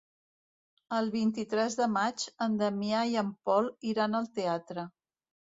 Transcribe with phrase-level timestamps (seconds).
[0.99, 4.89] El vint-i-tres de maig en Damià i en Pol iran al teatre.